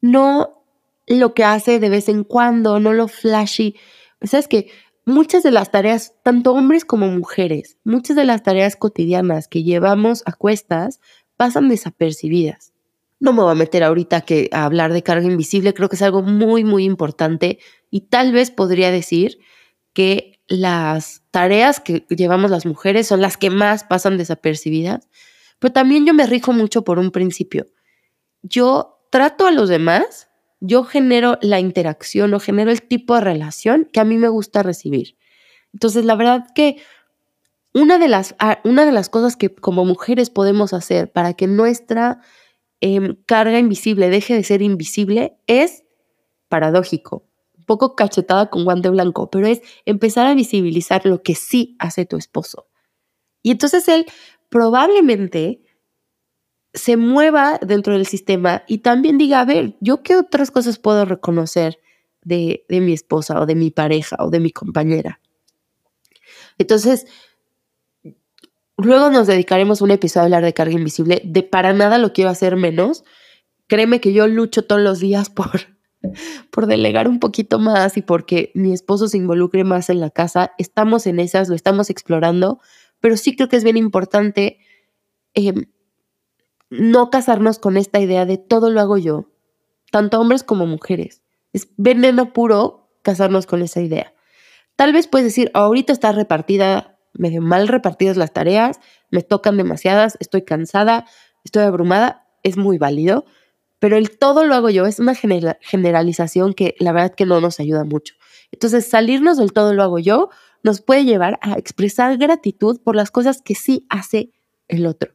[0.00, 0.62] No
[1.08, 3.74] lo que hace de vez en cuando, no lo flashy.
[4.22, 4.70] Sabes que
[5.04, 10.22] muchas de las tareas, tanto hombres como mujeres, muchas de las tareas cotidianas que llevamos
[10.24, 11.00] a cuestas
[11.36, 12.74] pasan desapercibidas.
[13.18, 16.02] No me voy a meter ahorita que a hablar de carga invisible, creo que es
[16.02, 17.58] algo muy, muy importante
[17.90, 19.40] y tal vez podría decir
[19.94, 25.08] que las tareas que llevamos las mujeres son las que más pasan desapercibidas,
[25.58, 27.66] pero también yo me rijo mucho por un principio.
[28.42, 30.28] Yo trato a los demás,
[30.60, 34.62] yo genero la interacción o genero el tipo de relación que a mí me gusta
[34.62, 35.16] recibir.
[35.72, 36.76] Entonces, la verdad que
[37.74, 41.46] una de las, ah, una de las cosas que como mujeres podemos hacer para que
[41.46, 42.20] nuestra
[42.80, 45.82] Em, carga invisible deje de ser invisible es
[46.48, 51.76] paradójico, un poco cachetada con guante blanco, pero es empezar a visibilizar lo que sí
[51.80, 52.68] hace tu esposo.
[53.42, 54.06] Y entonces él
[54.48, 55.62] probablemente
[56.74, 61.04] se mueva dentro del sistema y también diga, a ver, yo qué otras cosas puedo
[61.04, 61.78] reconocer
[62.22, 65.20] de, de mi esposa o de mi pareja o de mi compañera.
[66.58, 67.06] Entonces,
[68.78, 71.20] Luego nos dedicaremos un episodio a hablar de carga invisible.
[71.24, 73.02] De para nada lo quiero hacer menos.
[73.66, 75.50] Créeme que yo lucho todos los días por,
[76.50, 80.52] por delegar un poquito más y porque mi esposo se involucre más en la casa.
[80.58, 82.60] Estamos en esas, lo estamos explorando,
[83.00, 84.58] pero sí creo que es bien importante
[85.34, 85.66] em,
[86.70, 89.30] no casarnos con esta idea de todo lo hago yo,
[89.90, 91.22] tanto hombres como mujeres.
[91.52, 94.14] Es veneno puro casarnos con esa idea.
[94.76, 98.80] Tal vez puedes decir, ahorita está repartida medio mal repartidas las tareas,
[99.10, 101.06] me tocan demasiadas, estoy cansada,
[101.44, 103.24] estoy abrumada, es muy válido,
[103.78, 107.60] pero el todo lo hago yo, es una generalización que la verdad que no nos
[107.60, 108.14] ayuda mucho.
[108.50, 110.30] Entonces, salirnos del todo lo hago yo
[110.62, 114.32] nos puede llevar a expresar gratitud por las cosas que sí hace
[114.68, 115.12] el otro.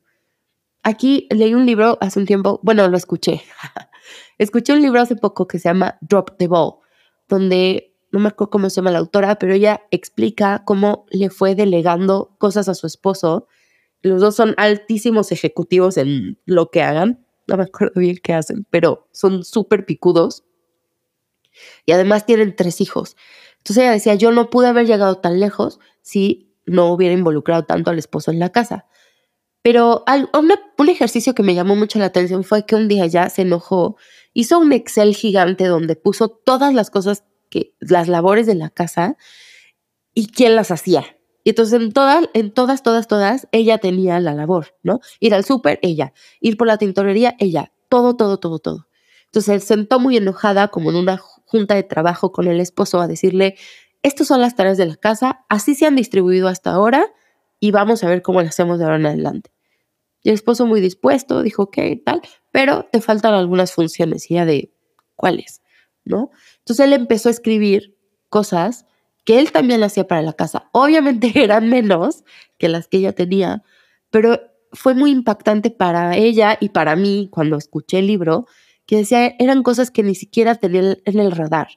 [0.84, 3.42] Aquí leí un libro hace un tiempo, bueno, lo escuché.
[4.38, 6.76] escuché un libro hace poco que se llama Drop the Ball,
[7.30, 11.56] donde no me acuerdo cómo se llama la autora, pero ella explica cómo le fue
[11.56, 13.48] delegando cosas a su esposo.
[14.02, 17.26] Los dos son altísimos ejecutivos en lo que hagan.
[17.48, 20.44] No me acuerdo bien qué hacen, pero son súper picudos.
[21.86, 23.16] Y además tienen tres hijos.
[23.64, 27.92] Entonces ella decía, yo no pude haber llegado tan lejos si no hubiera involucrado tanto
[27.92, 28.88] al esposo en la casa.
[29.62, 30.04] Pero
[30.78, 33.96] un ejercicio que me llamó mucho la atención fue que un día ya se enojó,
[34.34, 37.24] hizo un Excel gigante donde puso todas las cosas
[37.80, 39.16] las labores de la casa
[40.14, 41.06] y quién las hacía.
[41.46, 45.00] Y entonces en, todas, en todas, todas, todas, ella tenía la labor, ¿no?
[45.22, 46.14] Ir al súper, ella.
[46.42, 47.72] Ir por la tintorería, ella.
[47.88, 48.88] Todo, todo, todo, todo.
[49.26, 51.22] Entonces él sentó muy enojada, como en una
[51.54, 53.58] junta de trabajo con el esposo, a decirle,
[54.02, 57.06] estas son las tareas de la casa, así se han distribuido hasta ahora
[57.60, 59.52] y vamos a ver cómo las hacemos de ahora en adelante.
[60.24, 64.32] Y el esposo muy dispuesto, dijo, ok, tal, pero te faltan algunas funciones.
[64.32, 64.74] Y ella de,
[65.16, 65.62] ¿cuáles?
[66.04, 66.32] ¿No?
[66.58, 67.96] Entonces él empezó a escribir
[68.30, 68.88] cosas
[69.24, 70.72] que él también hacía para la casa.
[70.72, 72.24] Obviamente eran menos
[72.58, 73.62] que las que ella tenía,
[74.10, 78.48] pero fue muy impactante para ella y para mí cuando escuché el libro,
[78.86, 81.68] que decía, eran cosas que ni siquiera tenía en el radar.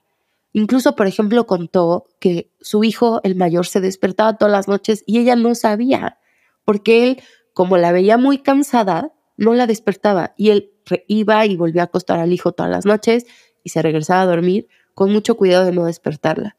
[0.53, 5.19] Incluso, por ejemplo, contó que su hijo, el mayor, se despertaba todas las noches y
[5.19, 6.19] ella no sabía,
[6.64, 10.73] porque él, como la veía muy cansada, no la despertaba y él
[11.09, 13.27] iba y volvía a acostar al hijo todas las noches
[13.62, 16.57] y se regresaba a dormir con mucho cuidado de no despertarla.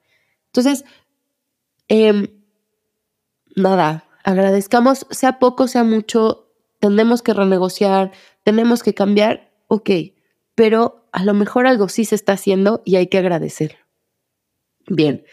[0.48, 0.86] Entonces,
[1.88, 2.28] em,
[3.56, 8.12] nada, agradezcamos, sea poco, sea mucho, tenemos que renegociar,
[8.44, 9.90] tenemos que cambiar, ok,
[10.58, 13.78] pero a lo mejor algo sí se está haciendo y hay que agradecer.
[14.88, 15.24] Bien,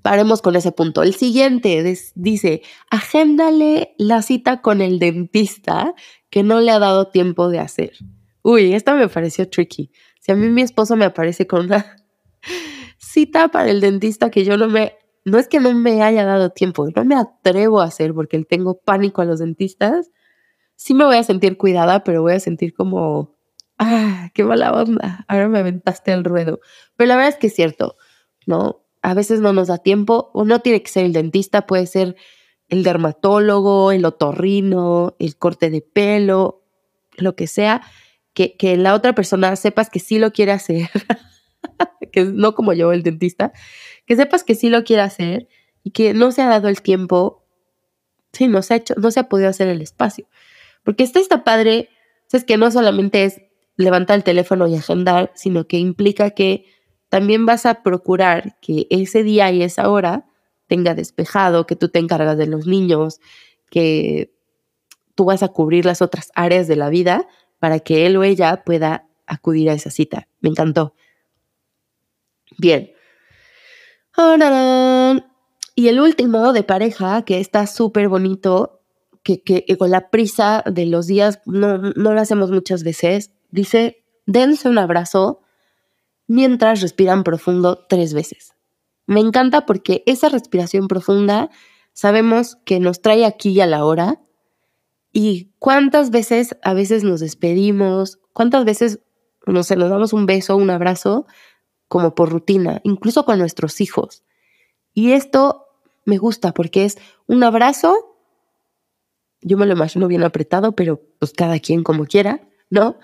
[0.00, 1.02] paremos con ese punto.
[1.02, 1.82] El siguiente
[2.14, 5.94] dice, agéndale la cita con el dentista
[6.30, 7.92] que no le ha dado tiempo de hacer.
[8.40, 9.90] Uy, esta me pareció tricky.
[10.20, 11.94] Si a mí mi esposo me aparece con una
[12.96, 14.94] cita para el dentista que yo no me,
[15.26, 18.80] no es que no me haya dado tiempo, no me atrevo a hacer porque tengo
[18.80, 20.10] pánico a los dentistas,
[20.76, 23.35] sí me voy a sentir cuidada, pero voy a sentir como,
[23.78, 26.60] ah, qué mala onda, ahora me aventaste al ruedo.
[26.96, 27.96] Pero la verdad es que es cierto,
[28.46, 28.84] ¿no?
[29.02, 32.16] A veces no nos da tiempo, o no tiene que ser el dentista, puede ser
[32.68, 36.64] el dermatólogo, el otorrino, el corte de pelo,
[37.16, 37.82] lo que sea
[38.36, 40.90] que, la otra persona sepas que sí lo quiere hacer,
[42.12, 43.52] que no como yo, el dentista,
[44.04, 45.48] que sepas que sí lo quiere hacer
[45.82, 47.46] y que no se ha dado el tiempo,
[48.32, 50.28] sí, no se ha hecho, no se ha podido hacer el espacio.
[50.84, 51.88] Porque este está padre,
[52.30, 53.40] es que no solamente es
[53.76, 56.64] levantar el teléfono y agendar, sino que implica que
[57.08, 60.26] también vas a procurar que ese día y esa hora
[60.66, 63.20] tenga despejado, que tú te encargas de los niños,
[63.70, 64.32] que
[65.14, 68.64] tú vas a cubrir las otras áreas de la vida para que él o ella
[68.64, 70.28] pueda acudir a esa cita.
[70.40, 70.94] Me encantó.
[72.58, 72.92] Bien.
[75.74, 78.80] Y el último de pareja, que está súper bonito,
[79.22, 84.68] que, con la prisa de los días no, no lo hacemos muchas veces, dice, dense
[84.68, 85.40] un abrazo
[86.28, 88.54] mientras respiran profundo tres veces.
[89.06, 91.50] Me encanta porque esa respiración profunda
[91.92, 94.20] sabemos que nos trae aquí y a la hora.
[95.12, 99.00] Y cuántas veces a veces nos despedimos, cuántas veces
[99.46, 101.26] no sé, nos damos un beso, un abrazo,
[101.88, 104.24] como por rutina, incluso con nuestros hijos.
[104.92, 105.66] Y esto
[106.04, 108.16] me gusta porque es un abrazo,
[109.40, 112.40] yo me lo imagino bien apretado, pero pues cada quien como quiera,
[112.70, 112.98] ¿no?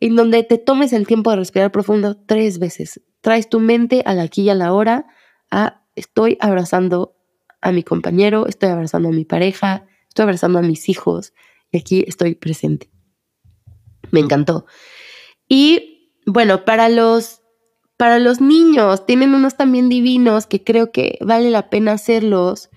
[0.00, 3.00] En donde te tomes el tiempo de respirar profundo tres veces.
[3.20, 5.06] Traes tu mente a la aquí y a la hora,
[5.50, 7.16] a estoy abrazando
[7.60, 11.32] a mi compañero, estoy abrazando a mi pareja, estoy abrazando a mis hijos
[11.72, 12.90] y aquí estoy presente.
[14.10, 14.66] Me encantó.
[15.48, 17.42] Y bueno, para los,
[17.96, 22.70] para los niños, tienen unos también divinos que creo que vale la pena hacerlos.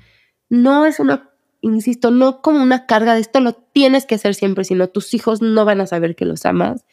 [0.49, 1.29] No es una,
[1.61, 5.41] insisto, no como una carga de esto lo tienes que hacer siempre, sino tus hijos
[5.41, 6.85] no van a saber que los amas.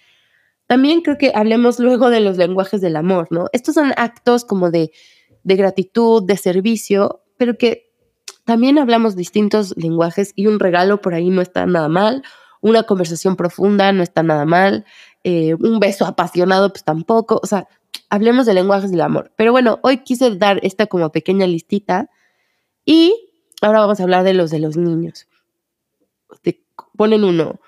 [0.69, 3.47] También creo que hablemos luego de los lenguajes del amor, ¿no?
[3.53, 4.93] Estos son actos como de,
[5.43, 7.91] de gratitud, de servicio, pero que
[8.45, 12.23] también hablamos distintos lenguajes y un regalo por ahí no está nada mal,
[12.61, 14.85] una conversación profunda no está nada mal,
[15.25, 17.67] eh, un beso apasionado, pues tampoco, o sea,
[18.11, 19.33] hablemos de lenguajes del amor.
[19.37, 22.11] Pero bueno, hoy quise dar esta como pequeña listita
[22.85, 23.15] y
[23.63, 25.29] ahora vamos a hablar de los de los niños.
[26.95, 27.59] Ponen uno,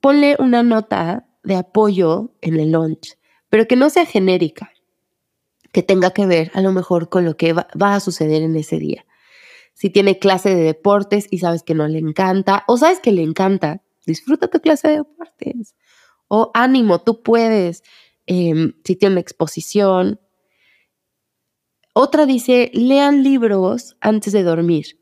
[0.00, 3.16] ponle una nota de apoyo en el lunch,
[3.48, 4.72] pero que no sea genérica,
[5.72, 8.78] que tenga que ver a lo mejor con lo que va, a suceder en ese
[8.78, 9.06] día.
[9.72, 13.22] Si tiene clase de deportes y sabes que no le encanta, o sabes que le
[13.22, 15.74] encanta, disfruta tu clase de deportes
[16.28, 17.84] o ánimo, tú puedes,
[18.26, 20.20] em, si tiene exposición.
[21.92, 24.98] Otra dice, lean libros antes de dormir.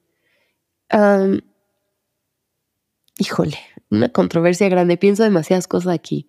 [3.19, 3.59] Híjole,
[3.91, 6.29] una controversia grande, pienso demasiadas cosas aquí.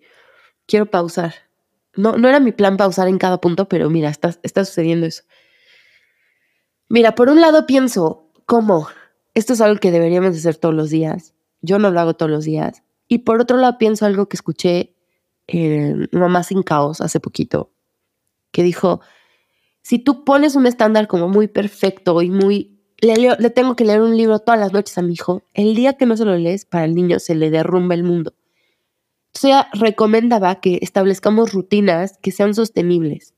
[0.66, 1.34] Quiero pausar.
[1.94, 5.22] No, no era mi plan pausar en cada punto, pero mira, está, está sucediendo eso.
[6.88, 8.88] Mira, por un lado pienso, ¿cómo?
[9.34, 11.34] Esto es algo que deberíamos hacer todos los días.
[11.60, 12.82] Yo no lo hago todos los días.
[13.08, 14.94] Y por otro lado, pienso algo que escuché
[15.46, 17.70] en Mamá sin Caos hace poquito,
[18.50, 19.00] que dijo,
[19.82, 24.16] si tú pones un estándar como muy perfecto y muy, le, tengo que leer un
[24.16, 26.84] libro todas las noches a mi hijo, el día que no se lo lees, para
[26.84, 28.34] el niño se le derrumba el mundo.
[29.28, 33.34] Entonces ella recomendaba que establezcamos rutinas que sean sostenibles,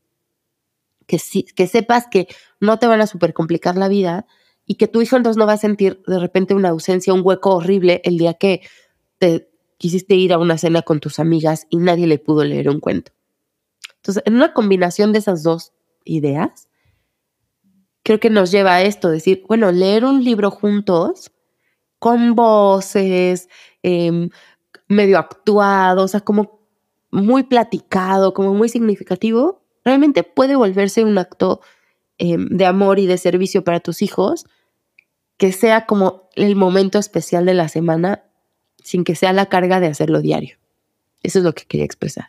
[1.07, 2.29] que, si, que sepas que
[2.61, 4.27] no te van a super complicar la vida
[4.65, 7.57] y que tu hijo entonces no va a sentir de repente una ausencia, un hueco
[7.57, 8.61] horrible el día que
[9.19, 12.79] te quisiste ir a una cena con tus amigas y nadie le pudo leer un
[12.79, 13.13] cuento.
[13.97, 15.73] Entonces, en una combinación de esas dos
[16.05, 16.68] ideas,
[18.09, 21.31] creo que nos lleva a esto, decir, bueno, leer un libro juntos,
[21.99, 23.51] con voces,
[23.83, 24.31] em,
[24.89, 26.63] medio actuado, o sea, como
[27.11, 31.61] muy platicado, como muy significativo, realmente puede volverse un acto
[32.17, 34.47] em, de amor y de servicio para tus hijos,
[35.37, 38.25] que sea como el momento especial de la semana
[38.83, 40.57] sin que sea la carga de hacerlo diario.
[41.23, 42.29] Eso es lo que quería expresar.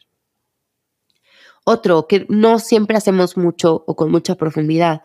[1.64, 5.04] Otro, que no siempre hacemos mucho o con mucha profundidad,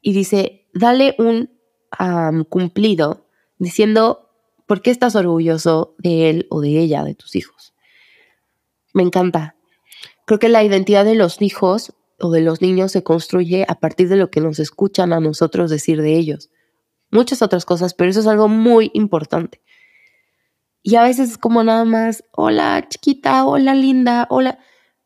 [0.00, 1.50] y dice, dale un
[2.48, 3.26] cumplido
[3.58, 4.30] diciendo
[4.66, 7.74] por qué estás orgulloso de él o de ella, de tus hijos.
[8.92, 9.56] Me encanta.
[10.26, 14.08] Creo que la identidad de los hijos o de los niños se construye a partir
[14.08, 16.50] de lo que nos escuchan a nosotros decir de ellos.
[17.10, 19.60] Muchas otras cosas, pero eso es algo muy importante.
[20.82, 24.58] Y a veces es como nada más, hola chiquita, hola linda, hola.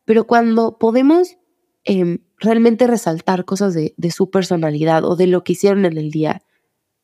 [0.05, 1.37] Pero cuando podemos
[1.83, 6.11] em, realmente resaltar cosas de, de su personalidad o de lo que hicieron en el
[6.11, 6.43] día,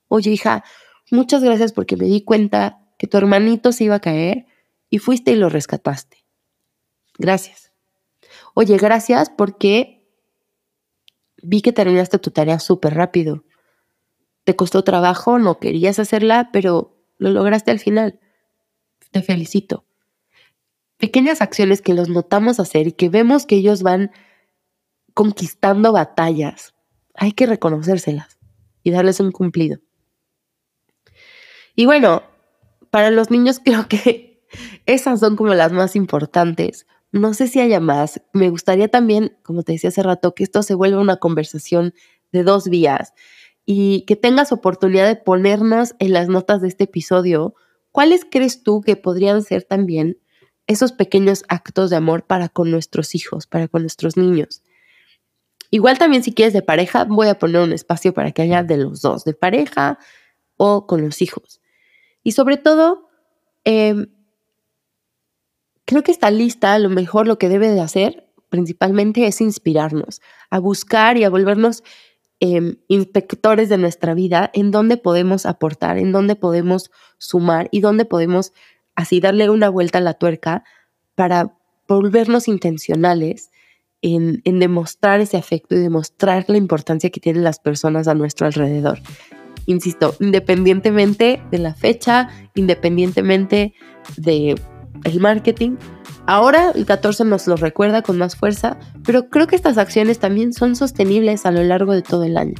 [0.08, 0.64] oye hija,
[1.10, 4.46] muchas gracias porque me di cuenta que tu hermanito se iba a caer
[4.90, 6.18] y fuiste y lo rescataste.
[7.18, 7.72] Gracias.
[8.54, 10.06] Oye, gracias porque
[11.42, 13.44] vi que terminaste tu tarea súper rápido.
[14.44, 18.20] Te costó trabajo, no querías hacerla, pero lo lograste al final
[19.12, 19.86] te felicito.
[20.98, 24.12] Pequeñas acciones que los notamos hacer y que vemos que ellos van
[25.22, 26.74] conquistando batallas,
[27.14, 28.40] hay que reconocérselas.
[28.84, 29.78] y darles un cumplido.
[31.76, 32.24] Y bueno,
[32.90, 34.44] para los niños creo que
[34.88, 36.88] esas son como las más importantes.
[37.12, 38.24] No sé si haya más.
[38.34, 41.94] Me gustaría también, como te decía hace rato, que esto se vuelva una conversación
[42.32, 43.14] de dos vías
[43.64, 47.54] y que tengas oportunidad de ponernos en las notas de este episodio
[47.92, 50.18] cuáles crees tú que podrían ser también
[50.66, 54.64] esos pequeños actos de amor para con nuestros hijos, para con nuestros niños.
[55.72, 58.78] Igual también si quieres de pareja, voy a poner un espacio para que haya de
[58.78, 59.98] los dos, de pareja
[60.58, 61.62] o con los hijos.
[62.24, 63.10] Y sobre todo,
[63.64, 64.08] em,
[65.86, 70.22] creo que esta lista, a lo mejor lo que debe de hacer principalmente es inspirarnos
[70.50, 71.84] a buscar y a volvernos
[72.42, 78.04] em, inspectores de nuestra vida, en dónde podemos aportar, en dónde podemos sumar y dónde
[78.04, 78.52] podemos
[78.96, 80.64] así darle una vuelta a la tuerca
[81.16, 81.56] para
[81.88, 83.52] volvernos intencionales
[84.02, 88.48] en, en, demostrar ese afecto y demostrar la importancia que tienen las personas a nuestro
[88.48, 89.00] alrededor.
[89.66, 93.74] Insisto, independientemente de la fecha, independientemente
[94.18, 94.56] de
[95.04, 95.78] el marketing,
[96.26, 100.54] ahora el 14 nos lo recuerda con más fuerza, pero creo que estas acciones también
[100.54, 102.56] son sostenibles a lo largo de todo el año.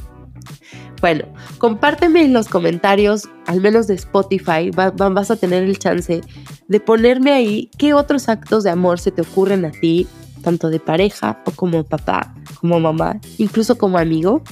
[1.00, 1.24] Bueno,
[1.58, 6.20] compárteme en los comentarios, al menos de Spotify, vas a tener el chance
[6.68, 10.06] de ponerme ahí qué otros actos de amor se te ocurren a ti,
[10.42, 14.42] tanto de pareja o como papá, como mamá, incluso como amigo.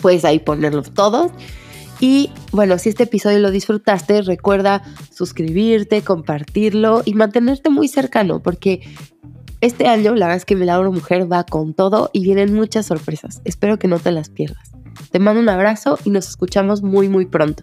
[0.00, 1.32] Puedes ahí ponerlos todos.
[2.00, 4.82] Y bueno, si este episodio lo disfrutaste, recuerda
[5.14, 8.80] suscribirte, compartirlo y mantenerte muy cercano, porque
[9.60, 13.40] este año la verdad es que Milagro Mujer va con todo y vienen muchas sorpresas.
[13.44, 14.72] Espero que no te las pierdas.
[15.12, 17.62] Te mando un abrazo y nos escuchamos muy muy pronto.